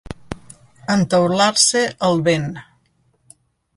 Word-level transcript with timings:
Entaular-se 0.95 1.83
el 2.11 2.25
vent. 2.31 2.49